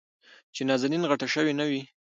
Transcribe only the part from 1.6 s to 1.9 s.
وي.